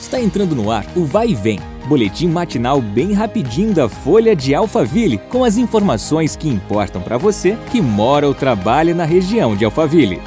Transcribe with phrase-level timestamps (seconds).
[0.00, 4.54] Está entrando no ar o Vai e Vem, boletim matinal bem rapidinho da Folha de
[4.54, 9.64] Alphaville, com as informações que importam para você que mora ou trabalha na região de
[9.64, 10.22] Alphaville.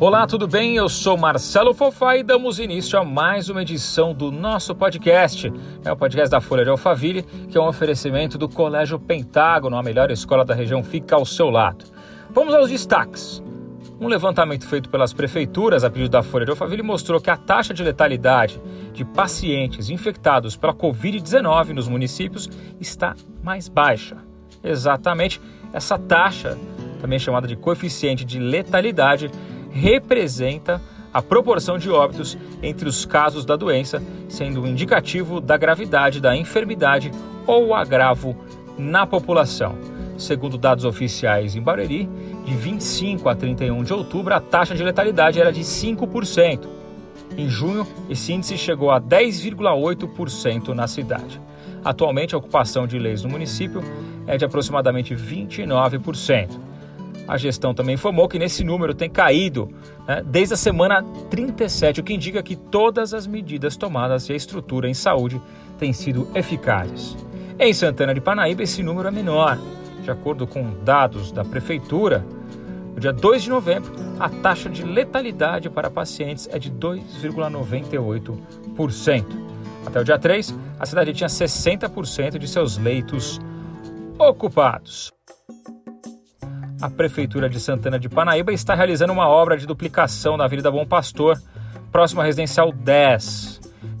[0.00, 0.76] Olá, tudo bem?
[0.76, 5.52] Eu sou Marcelo Fofá e damos início a mais uma edição do nosso podcast.
[5.84, 9.82] É o podcast da Folha de Alphaville, que é um oferecimento do Colégio Pentágono, a
[9.82, 11.84] melhor escola da região, fica ao seu lado.
[12.30, 13.42] Vamos aos destaques.
[14.00, 17.74] Um levantamento feito pelas prefeituras a pedido da Folha de Alphaville mostrou que a taxa
[17.74, 18.62] de letalidade
[18.92, 22.48] de pacientes infectados pela Covid-19 nos municípios
[22.80, 24.16] está mais baixa.
[24.62, 25.40] Exatamente
[25.72, 26.56] essa taxa,
[27.00, 29.32] também chamada de coeficiente de letalidade,
[29.72, 30.80] representa
[31.12, 36.36] a proporção de óbitos entre os casos da doença, sendo um indicativo da gravidade da
[36.36, 37.10] enfermidade
[37.46, 38.36] ou agravo
[38.78, 39.97] na população.
[40.18, 42.08] Segundo dados oficiais em Barueri,
[42.44, 46.66] de 25 a 31 de outubro, a taxa de letalidade era de 5%.
[47.36, 51.40] Em junho, esse índice chegou a 10,8% na cidade.
[51.84, 53.80] Atualmente, a ocupação de leis no município
[54.26, 56.58] é de aproximadamente 29%.
[57.28, 59.68] A gestão também informou que nesse número tem caído
[60.06, 64.36] né, desde a semana 37, o que indica que todas as medidas tomadas e a
[64.36, 65.40] estrutura em saúde
[65.78, 67.16] têm sido eficazes.
[67.60, 69.58] Em Santana de Panaíba, esse número é menor,
[70.08, 72.24] de acordo com dados da Prefeitura,
[72.94, 79.26] no dia 2 de novembro, a taxa de letalidade para pacientes é de 2,98%.
[79.84, 83.38] Até o dia 3, a cidade tinha 60% de seus leitos
[84.18, 85.12] ocupados.
[86.80, 90.86] A Prefeitura de Santana de Panaíba está realizando uma obra de duplicação na Avenida Bom
[90.86, 91.38] Pastor,
[91.92, 93.47] próximo à Residencial 10.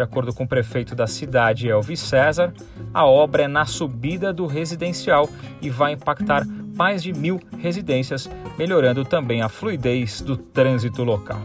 [0.00, 2.54] De acordo com o prefeito da cidade, Elvis César,
[2.94, 5.28] a obra é na subida do residencial
[5.60, 6.42] e vai impactar
[6.74, 8.26] mais de mil residências,
[8.56, 11.38] melhorando também a fluidez do trânsito local.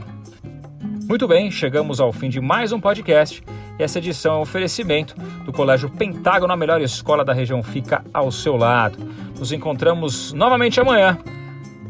[1.06, 3.44] Muito bem, chegamos ao fim de mais um podcast.
[3.78, 8.32] Essa edição é um oferecimento do Colégio Pentágono, a melhor escola da região, fica ao
[8.32, 8.98] seu lado.
[9.38, 11.18] Nos encontramos novamente amanhã.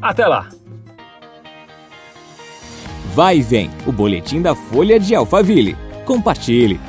[0.02, 0.50] Até lá!
[3.14, 5.85] Vai e vem o boletim da Folha de Alphaville.
[6.06, 6.80] Compartilhe!